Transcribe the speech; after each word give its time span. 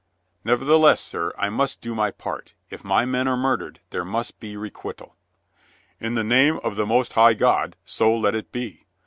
"Nevertheless, 0.43 0.99
sir, 0.99 1.31
I 1.37 1.49
must 1.51 1.79
do 1.79 1.93
my 1.93 2.09
part. 2.09 2.55
If 2.71 2.83
my 2.83 3.05
men 3.05 3.27
are 3.27 3.37
murdered, 3.37 3.81
there 3.91 4.03
must 4.03 4.39
be 4.39 4.57
requital." 4.57 5.15
"In 5.99 6.15
the 6.15 6.23
name 6.23 6.57
of 6.63 6.75
the 6.75 6.87
most 6.87 7.13
high 7.13 7.35
God, 7.35 7.75
so 7.85 8.17
let 8.17 8.33
it 8.33 8.51
be! 8.51 8.87